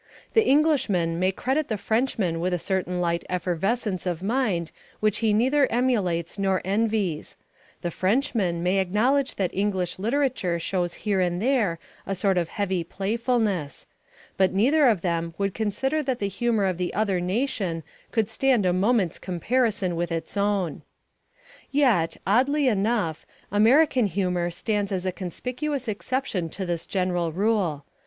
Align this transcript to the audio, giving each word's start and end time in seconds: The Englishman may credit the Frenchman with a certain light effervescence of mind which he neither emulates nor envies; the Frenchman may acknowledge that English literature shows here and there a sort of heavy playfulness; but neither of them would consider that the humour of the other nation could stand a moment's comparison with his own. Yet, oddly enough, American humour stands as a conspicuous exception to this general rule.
The 0.33 0.43
Englishman 0.47 1.19
may 1.19 1.31
credit 1.31 1.67
the 1.67 1.77
Frenchman 1.77 2.39
with 2.39 2.55
a 2.55 2.57
certain 2.57 2.99
light 3.01 3.23
effervescence 3.29 4.07
of 4.07 4.23
mind 4.23 4.71
which 4.99 5.19
he 5.19 5.31
neither 5.31 5.71
emulates 5.71 6.39
nor 6.39 6.59
envies; 6.65 7.37
the 7.83 7.91
Frenchman 7.91 8.63
may 8.63 8.79
acknowledge 8.79 9.35
that 9.35 9.53
English 9.53 9.99
literature 9.99 10.57
shows 10.57 10.95
here 11.05 11.21
and 11.21 11.39
there 11.39 11.77
a 12.07 12.15
sort 12.15 12.39
of 12.39 12.49
heavy 12.49 12.83
playfulness; 12.83 13.85
but 14.37 14.51
neither 14.51 14.87
of 14.87 15.01
them 15.01 15.35
would 15.37 15.53
consider 15.53 16.01
that 16.01 16.17
the 16.17 16.27
humour 16.29 16.65
of 16.65 16.79
the 16.79 16.91
other 16.95 17.19
nation 17.21 17.83
could 18.11 18.27
stand 18.27 18.65
a 18.65 18.73
moment's 18.73 19.19
comparison 19.19 19.95
with 19.95 20.09
his 20.09 20.35
own. 20.35 20.81
Yet, 21.69 22.17
oddly 22.25 22.67
enough, 22.67 23.23
American 23.51 24.07
humour 24.07 24.49
stands 24.49 24.91
as 24.91 25.05
a 25.05 25.11
conspicuous 25.11 25.87
exception 25.87 26.49
to 26.49 26.65
this 26.65 26.87
general 26.87 27.31
rule. 27.31 27.85